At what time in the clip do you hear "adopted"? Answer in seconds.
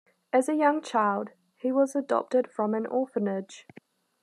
1.95-2.49